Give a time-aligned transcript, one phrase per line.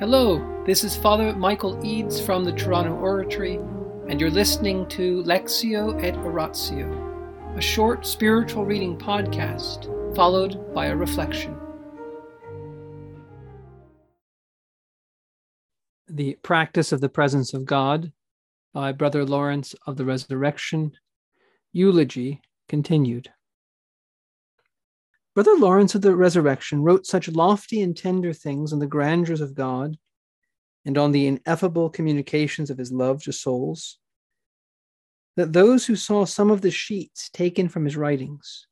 [0.00, 3.60] Hello, this is Father Michael Eads from the Toronto Oratory,
[4.08, 9.86] and you're listening to Lectio et Oratio, a short spiritual reading podcast
[10.16, 11.56] followed by a reflection.
[16.08, 18.10] The Practice of the Presence of God
[18.72, 20.90] by Brother Lawrence of the Resurrection,
[21.72, 23.30] Eulogy continued.
[25.34, 29.54] Brother Lawrence of the Resurrection wrote such lofty and tender things on the grandeurs of
[29.54, 29.98] God
[30.84, 33.98] and on the ineffable communications of his love to souls
[35.36, 38.68] that those who saw some of the sheets taken from his writings,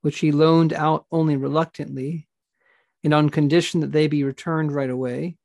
[0.00, 2.26] which he loaned out only reluctantly,
[3.04, 5.36] and on condition that they be returned right away,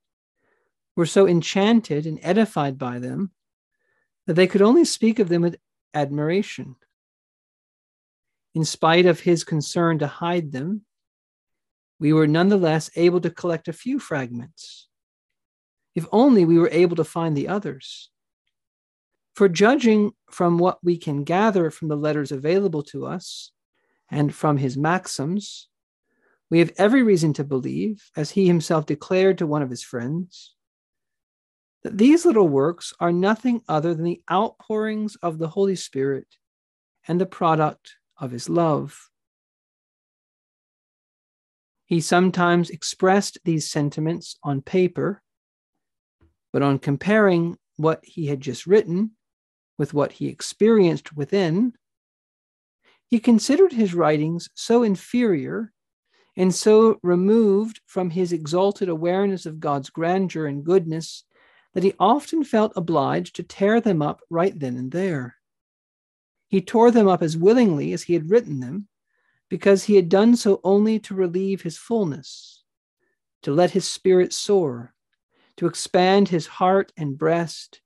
[0.96, 3.32] were so enchanted and edified by them
[4.28, 5.58] that they could only speak of them with
[5.94, 6.78] admiration
[8.58, 10.82] in spite of his concern to hide them,
[12.00, 14.88] we were nonetheless able to collect a few fragments.
[15.94, 18.10] If only we were able to find the others.
[19.36, 23.52] For judging from what we can gather from the letters available to us
[24.10, 25.68] and from his maxims,
[26.50, 30.56] we have every reason to believe, as he himself declared to one of his friends,
[31.84, 36.38] that these little works are nothing other than the outpourings of the Holy Spirit
[37.08, 39.10] and the product of his love.
[41.86, 45.22] He sometimes expressed these sentiments on paper,
[46.52, 49.12] but on comparing what he had just written
[49.78, 51.74] with what he experienced within,
[53.10, 55.72] he considered his writings so inferior
[56.36, 61.24] and so removed from his exalted awareness of God's grandeur and goodness
[61.74, 65.37] that he often felt obliged to tear them up right then and there.
[66.48, 68.88] He tore them up as willingly as he had written them,
[69.50, 72.64] because he had done so only to relieve his fullness,
[73.42, 74.94] to let his spirit soar,
[75.58, 77.82] to expand his heart and breast,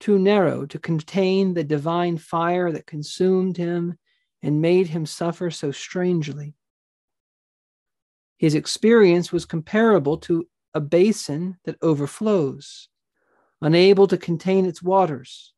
[0.00, 3.98] too narrow to contain the divine fire that consumed him
[4.42, 6.54] and made him suffer so strangely.
[8.38, 12.88] His experience was comparable to a basin that overflows,
[13.60, 15.51] unable to contain its waters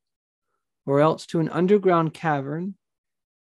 [0.87, 2.75] or else to an underground cavern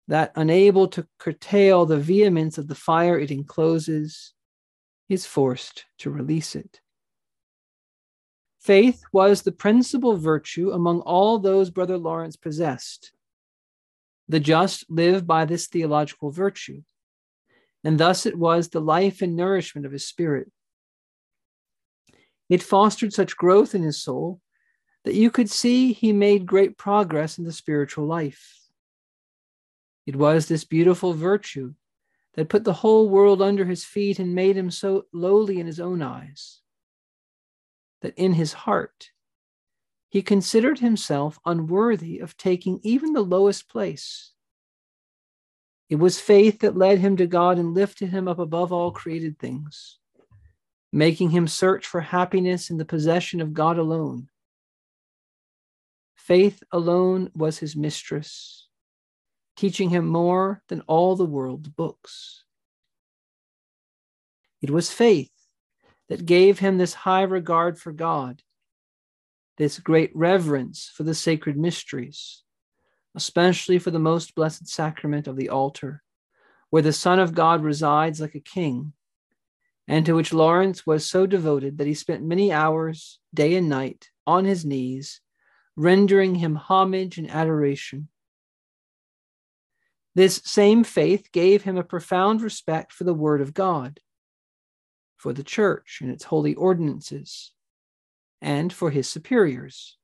[0.07, 4.33] that, unable to curtail the vehemence of the fire it encloses,
[5.09, 6.81] is forced to release it.
[8.59, 13.11] Faith was the principal virtue among all those Brother Lawrence possessed.
[14.29, 16.81] The just live by this theological virtue,
[17.83, 20.49] and thus it was the life and nourishment of his spirit.
[22.49, 24.39] It fostered such growth in his soul
[25.03, 28.59] that you could see he made great progress in the spiritual life.
[30.05, 31.73] It was this beautiful virtue
[32.35, 35.79] that put the whole world under his feet and made him so lowly in his
[35.79, 36.61] own eyes
[38.01, 39.11] that in his heart
[40.09, 44.31] he considered himself unworthy of taking even the lowest place.
[45.89, 49.39] It was faith that led him to God and lifted him up above all created
[49.39, 49.99] things,
[50.91, 54.29] making him search for happiness in the possession of God alone
[56.23, 58.69] Faith alone was his mistress,
[59.57, 62.45] teaching him more than all the world's books.
[64.61, 65.33] It was faith
[66.07, 68.41] that gave him this high regard for God,
[69.57, 72.43] this great reverence for the sacred mysteries,
[73.15, 76.03] especially for the most blessed sacrament of the altar,
[76.69, 78.93] where the Son of God resides like a king,
[79.89, 84.09] and to which Lawrence was so devoted that he spent many hours, day and night,
[84.25, 85.19] on his knees
[85.75, 88.07] rendering him homage and adoration.
[90.15, 93.99] This same faith gave him a profound respect for the Word of God,
[95.17, 97.51] for the Church and its holy ordinances,
[98.41, 99.97] and for his superiors,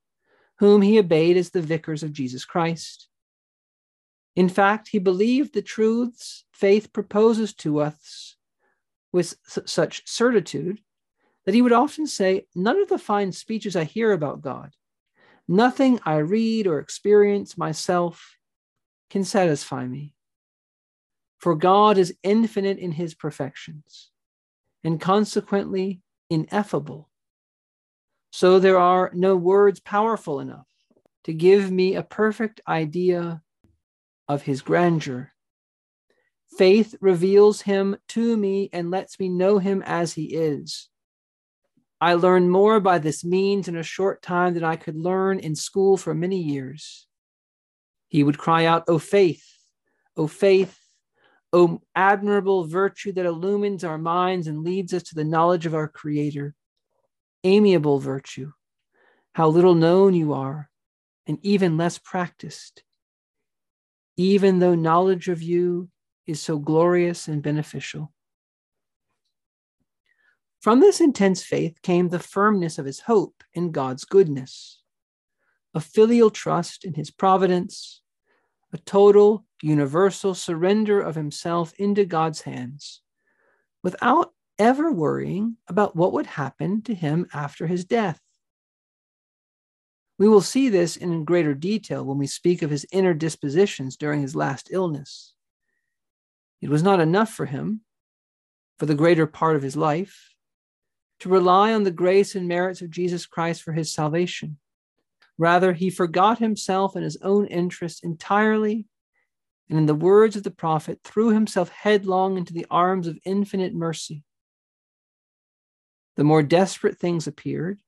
[0.58, 3.08] whom he obeyed as the vicars of Jesus Christ.
[4.36, 8.36] In fact, he believed the truths faith proposes to us
[9.12, 10.82] with such certitude
[11.46, 14.72] that he would often say, None of the fine speeches I hear about God
[15.52, 18.38] Nothing I read or experience myself
[19.10, 20.14] can satisfy me.
[21.40, 24.12] For God is infinite in his perfections
[24.84, 27.10] and consequently ineffable.
[28.32, 30.68] So there are no words powerful enough
[31.24, 33.42] to give me a perfect idea
[34.28, 35.32] of his grandeur.
[36.60, 40.90] Faith reveals him to me and lets me know him as he is.
[42.02, 45.56] I learned more by this means in a short time than I could learn in
[45.56, 47.08] school for many years.
[48.08, 49.46] He would cry out, O faith,
[50.16, 50.80] O faith,
[51.52, 55.88] O admirable virtue that illumines our minds and leads us to the knowledge of our
[55.88, 56.56] Creator.
[57.44, 58.52] amiable virtue,
[59.34, 60.70] how little known you are,
[61.26, 62.84] and even less practiced,
[64.18, 65.90] even though knowledge of you
[66.28, 68.12] is so glorious and beneficial.
[70.62, 74.82] From this intense faith came the firmness of his hope in God's goodness,
[75.74, 78.02] a filial trust in his providence,
[78.74, 83.02] a total, universal surrender of himself into God's hands,
[83.84, 88.20] without ever worrying about what would happen to him after his death.
[90.18, 94.22] We will see this in greater detail when we speak of his inner dispositions during
[94.22, 95.34] his last illness.
[96.62, 97.82] It was not enough for him,
[98.78, 100.36] for the greater part of his life,
[101.20, 104.58] to rely on the grace and merits of Jesus Christ for his salvation.
[105.38, 108.86] Rather, he forgot himself and his own interests entirely,
[109.70, 113.74] and in the words of the prophet, threw himself headlong into the arms of infinite
[113.74, 114.24] mercy.
[116.16, 117.80] The more desperate things appeared,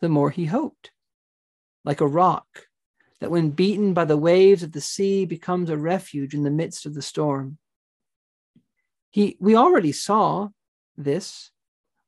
[0.00, 0.92] the more he hoped.
[1.84, 2.66] Like a rock
[3.20, 6.86] that, when beaten by the waves of the sea, becomes a refuge in the midst
[6.86, 7.58] of the storm.
[9.10, 10.48] He, we already saw
[10.96, 11.50] this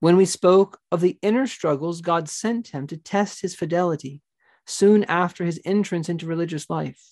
[0.00, 4.23] when we spoke of the inner struggles God sent him to test his fidelity
[4.67, 7.03] soon after his entrance into religious life.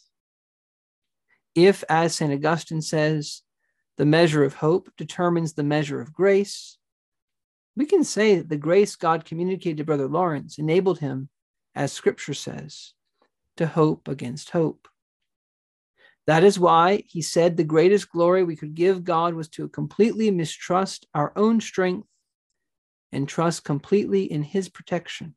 [1.54, 2.32] If, as St.
[2.32, 3.42] Augustine says,
[3.96, 6.76] the measure of hope determines the measure of grace,
[7.76, 11.28] we can say that the grace God communicated to Brother Lawrence enabled him,
[11.74, 12.92] as Scripture says,
[13.56, 14.86] to hope against hope.
[16.26, 20.30] That is why he said the greatest glory we could give God was to completely
[20.30, 22.08] mistrust our own strength
[23.12, 25.34] and trust completely in his protection.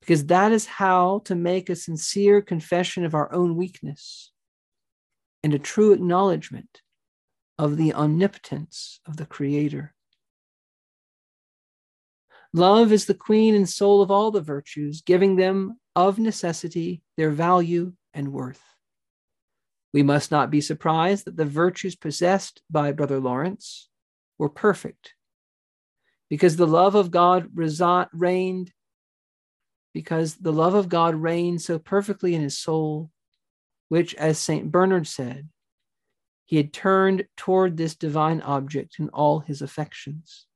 [0.00, 4.32] Because that is how to make a sincere confession of our own weakness
[5.42, 6.82] and a true acknowledgement
[7.58, 9.94] of the omnipotence of the Creator.
[12.52, 17.30] Love is the queen and soul of all the virtues, giving them of necessity their
[17.30, 18.62] value and worth.
[19.92, 23.88] We must not be surprised that the virtues possessed by Brother Lawrence
[24.38, 25.14] were perfect
[26.30, 27.48] because the love of God
[28.12, 28.72] reigned,
[29.92, 33.10] because the love of God reigned so perfectly in his soul,
[33.88, 34.70] which, as St.
[34.70, 35.48] Bernard said,
[36.46, 40.46] he had turned toward this divine object in all his affections.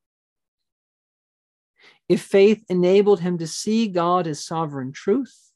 [2.09, 5.53] If faith enabled him to see God as sovereign truth,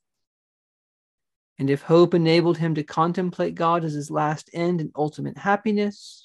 [1.58, 6.21] and if hope enabled him to contemplate God as his last end and ultimate happiness,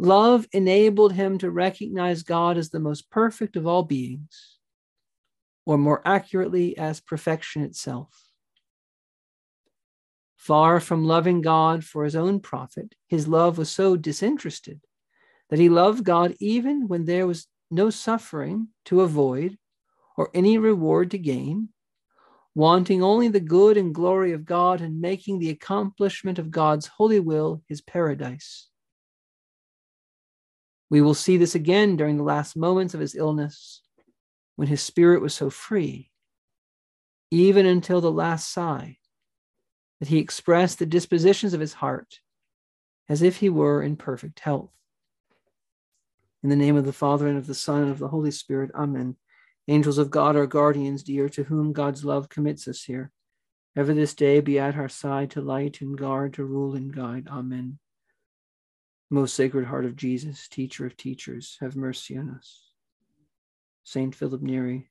[0.00, 4.56] Love enabled him to recognize God as the most perfect of all beings,
[5.66, 8.30] or more accurately, as perfection itself.
[10.36, 14.80] Far from loving God for his own profit, his love was so disinterested
[15.50, 19.58] that he loved God even when there was no suffering to avoid
[20.16, 21.68] or any reward to gain,
[22.54, 27.20] wanting only the good and glory of God and making the accomplishment of God's holy
[27.20, 28.69] will his paradise.
[30.90, 33.80] We will see this again during the last moments of his illness,
[34.56, 36.10] when his spirit was so free,
[37.30, 38.98] even until the last sigh,
[40.00, 42.20] that he expressed the dispositions of his heart
[43.08, 44.70] as if he were in perfect health.
[46.42, 48.70] In the name of the Father, and of the Son, and of the Holy Spirit,
[48.74, 49.16] Amen.
[49.68, 53.10] Angels of God, our guardians dear, to whom God's love commits us here,
[53.76, 57.28] ever this day be at our side to light and guard, to rule and guide.
[57.28, 57.78] Amen.
[59.12, 62.70] Most Sacred Heart of Jesus, Teacher of Teachers, have mercy on us.
[63.82, 64.88] Saint Philip Neri,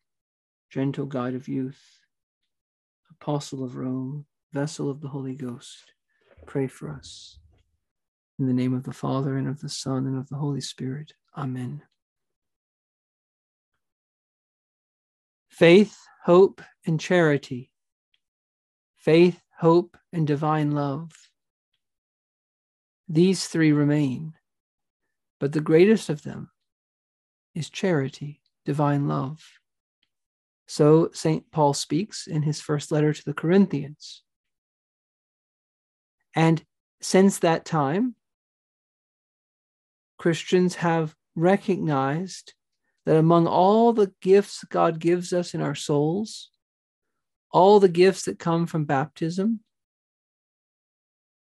[0.70, 1.82] gentle guide of youth,
[3.10, 5.94] Apostle of Rome, vessel of the Holy Ghost,
[6.46, 7.40] pray for us.
[8.40, 11.14] In the name of the Father, and of the Son, and of the Holy Spirit.
[11.38, 11.82] Amen.
[15.50, 17.72] Faith, hope, and charity.
[18.98, 21.29] Faith, hope, and divine love
[23.10, 24.36] these three remain,
[25.40, 26.52] but the greatest of them
[27.56, 29.44] is charity, divine love.
[30.68, 31.50] So St.
[31.50, 34.22] Paul speaks in his first letter to the Corinthians.
[36.36, 36.64] And
[37.02, 38.14] since that time,
[40.20, 42.54] Christians have recognized
[43.08, 46.52] that among all the gifts God gives us in our souls,
[47.52, 49.62] all the gifts that come from baptism,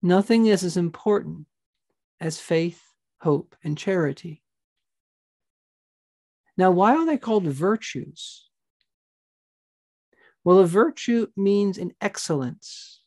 [0.01, 1.47] nothing is as important
[2.19, 2.81] as faith,
[3.21, 4.43] hope, and charity.
[6.57, 8.49] Now, why are they called virtues?
[10.43, 13.01] Well, a virtue means an excellence.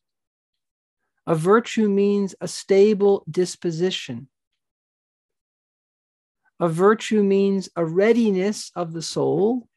[1.26, 4.28] A virtue means a stable disposition.
[6.58, 9.68] A virtue means a readiness of the soul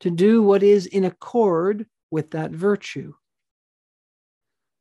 [0.00, 3.14] to do what is in accord with that virtue.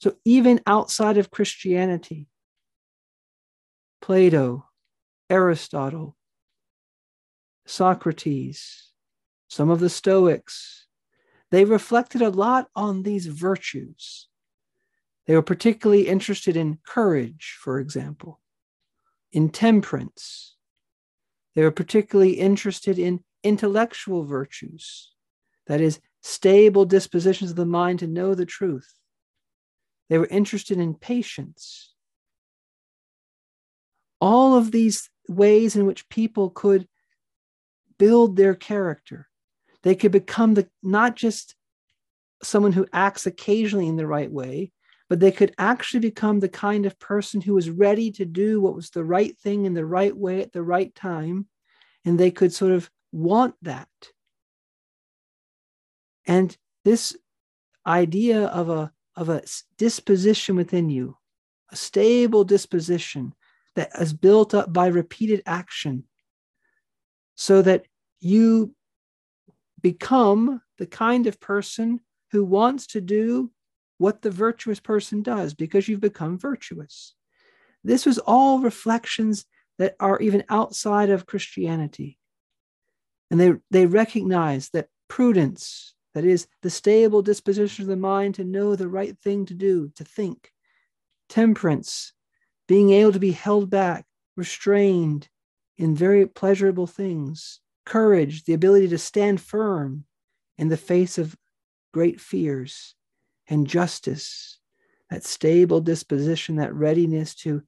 [0.01, 2.27] So even outside of Christianity,
[4.01, 4.65] Plato,
[5.29, 6.15] Aristotle,
[7.65, 8.91] Socrates,
[9.47, 10.87] some of the Stoics,
[11.51, 14.27] they reflected a lot on these virtues.
[15.25, 18.39] They were particularly interested in courage, for example,
[19.31, 20.55] in temperance.
[21.55, 25.11] They were particularly interested in intellectual virtues,
[25.67, 28.93] that is, stable dispositions of the mind to know the truth.
[30.09, 31.93] They were interested in patience.
[34.21, 36.87] All of these ways in which people could
[37.97, 39.27] build their character.
[39.83, 41.55] They could become the not just
[42.41, 44.71] someone who acts occasionally in the right way,
[45.09, 48.75] but they could actually become the kind of person who was ready to do what
[48.75, 51.47] was the right thing in the right way at the right time.
[52.05, 53.89] And they could sort of want that.
[56.25, 57.17] And this
[57.85, 59.41] idea of a, of a
[59.77, 61.17] disposition within you,
[61.71, 63.33] a stable disposition
[63.75, 66.03] that is built up by repeated action,
[67.35, 67.85] so that
[68.19, 68.75] you
[69.81, 71.99] become the kind of person
[72.31, 73.51] who wants to do
[73.97, 77.13] what the virtuous person does because you've become virtuous.
[77.83, 79.45] This was all reflections
[79.77, 82.17] that are even outside of Christianity.
[83.31, 88.43] And they, they recognize that prudence, that is, the stable disposition of the mind to
[88.43, 90.51] know the right thing to do, to think,
[91.29, 92.13] temperance,
[92.69, 94.05] being able to be held back,
[94.37, 95.27] restrained
[95.79, 100.05] in very pleasurable things, courage, the ability to stand firm
[100.59, 101.35] in the face of
[101.95, 102.93] great fears,
[103.49, 104.59] and justice,
[105.09, 107.63] that stable disposition, that readiness to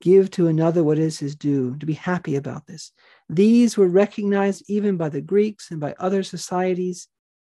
[0.00, 2.90] give to another what is his due, to be happy about this.
[3.28, 7.06] These were recognized even by the Greeks and by other societies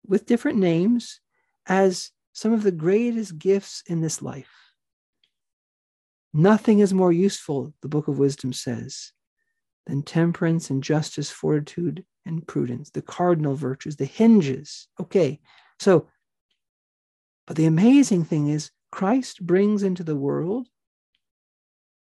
[0.06, 1.18] with different names
[1.66, 4.65] as some of the greatest gifts in this life.
[6.38, 9.12] Nothing is more useful, the Book of Wisdom says,
[9.86, 14.86] than temperance and justice, fortitude and prudence, the cardinal virtues, the hinges.
[15.00, 15.40] Okay,
[15.80, 16.08] so,
[17.46, 20.68] but the amazing thing is, Christ brings into the world,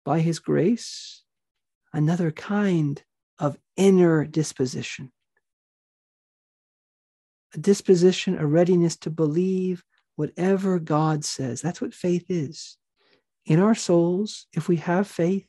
[0.04, 1.22] by his grace,
[1.92, 3.04] another kind
[3.38, 5.12] of inner disposition.
[7.54, 9.84] A disposition, a readiness to believe
[10.16, 11.60] whatever God says.
[11.60, 12.78] That's what faith is.
[13.46, 15.46] In our souls, if we have faith,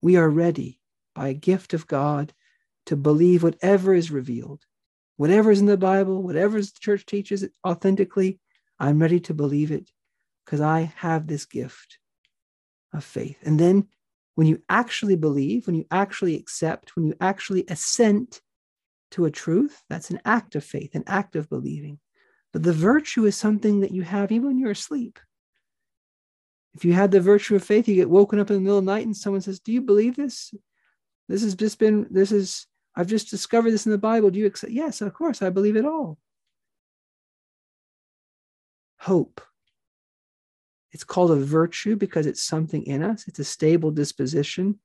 [0.00, 0.80] we are ready
[1.14, 2.32] by a gift of God
[2.86, 4.64] to believe whatever is revealed.
[5.16, 8.40] Whatever is in the Bible, whatever the church teaches authentically,
[8.78, 9.90] I'm ready to believe it
[10.44, 11.98] because I have this gift
[12.92, 13.38] of faith.
[13.42, 13.88] And then
[14.34, 18.40] when you actually believe, when you actually accept, when you actually assent
[19.12, 21.98] to a truth, that's an act of faith, an act of believing.
[22.52, 25.18] But the virtue is something that you have even when you're asleep.
[26.74, 28.84] If you had the virtue of faith, you get woken up in the middle of
[28.84, 30.54] the night and someone says, Do you believe this?
[31.28, 34.30] This has just been, this is, I've just discovered this in the Bible.
[34.30, 34.72] Do you accept?
[34.72, 36.18] Yes, of course, I believe it all.
[38.98, 39.40] Hope.
[40.92, 44.78] It's called a virtue because it's something in us, it's a stable disposition.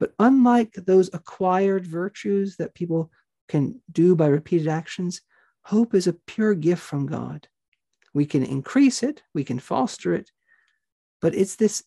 [0.00, 3.10] But unlike those acquired virtues that people
[3.48, 5.20] can do by repeated actions,
[5.62, 7.46] hope is a pure gift from God.
[8.12, 10.30] We can increase it, we can foster it,
[11.20, 11.84] but it's this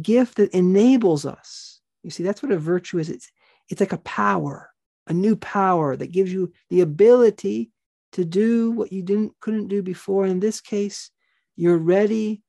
[0.00, 1.80] gift that enables us.
[2.02, 3.08] You see, that's what a virtue is.
[3.08, 3.30] It's,
[3.68, 4.70] it's like a power,
[5.06, 7.70] a new power that gives you the ability
[8.12, 10.26] to do what you didn't couldn't do before.
[10.26, 11.10] In this case,
[11.56, 12.42] you're ready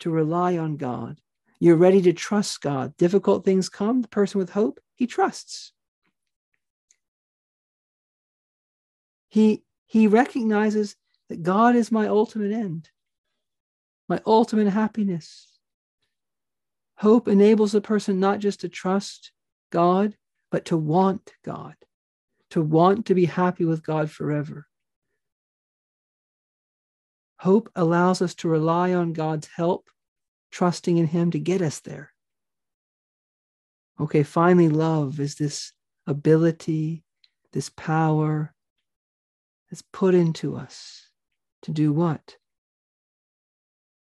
[0.00, 1.20] to rely on God.
[1.60, 2.96] You're ready to trust God.
[2.96, 5.72] Difficult things come, the person with hope, he trusts.
[9.28, 10.96] He, he recognizes
[11.32, 12.90] that God is my ultimate end,
[14.06, 15.48] my ultimate happiness.
[16.96, 19.32] Hope enables a person not just to trust
[19.70, 20.14] God,
[20.50, 21.74] but to want God,
[22.50, 24.66] to want to be happy with God forever.
[27.38, 29.88] Hope allows us to rely on God's help,
[30.50, 32.12] trusting in Him to get us there.
[33.98, 35.72] Okay, finally, love is this
[36.06, 37.04] ability,
[37.54, 38.52] this power
[39.70, 41.01] that's put into us
[41.62, 42.36] to do what?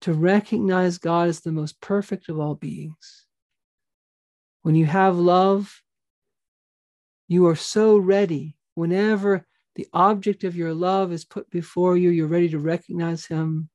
[0.02, 3.26] To recognize God as the most perfect of all beings.
[4.62, 5.82] When you have love,
[7.28, 12.26] you are so ready whenever the object of your love is put before you, you're
[12.26, 13.68] ready to recognize him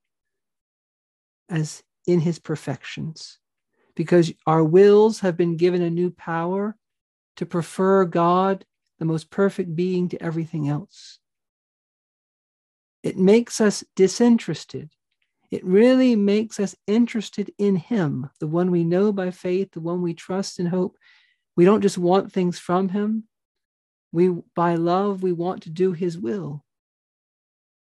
[1.50, 3.40] as in his perfections.
[3.96, 6.76] Because our wills have been given a new power
[7.38, 8.66] to prefer God,
[9.00, 11.20] the most perfect being to everything else.
[13.04, 14.92] It makes us disinterested.
[15.50, 20.02] It really makes us interested in Him, the one we know by faith, the one
[20.02, 20.98] we trust and hope.
[21.56, 23.26] We don't just want things from Him.
[24.12, 26.64] We, by love, we want to do His will.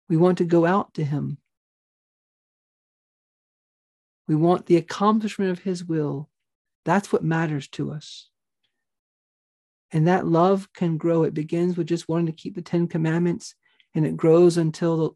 [0.08, 1.38] We want to go out to Him.
[4.28, 6.30] We want the accomplishment of His will.
[6.86, 8.30] That's what matters to us.
[9.92, 11.24] And that love can grow.
[11.24, 13.56] It begins with just wanting to keep the Ten Commandments,
[13.96, 15.10] and it grows until the,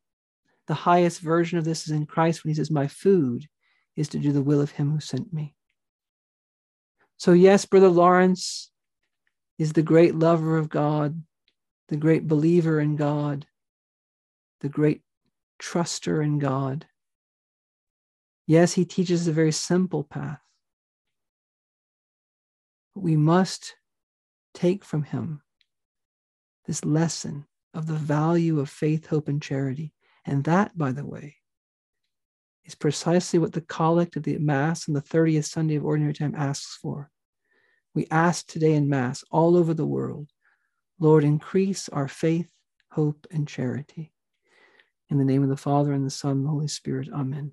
[0.68, 3.48] the highest version of this is in Christ when he says, My food
[3.96, 5.56] is to do the will of him who sent me.
[7.18, 8.72] So, yes, Brother Lawrence
[9.58, 11.24] is the great lover of God,
[11.90, 13.46] the great believer in God,
[14.62, 15.02] the great
[15.62, 16.86] truster in God.
[18.48, 20.40] Yes, he teaches a very simple path.
[22.94, 23.76] But we must
[24.54, 25.42] take from him
[26.66, 29.94] this lesson of the value of faith, hope, and charity.
[30.26, 31.38] And that, by the way,
[32.66, 36.36] is precisely what the collect of the Mass on the 30th Sunday of Ordinary Time
[36.36, 37.10] asks for.
[37.94, 40.30] We ask today in Mass all over the world,
[41.00, 42.52] Lord, increase our faith,
[42.92, 44.14] hope, and charity.
[45.10, 47.52] In the name of the Father, and the Son, and the Holy Spirit, Amen.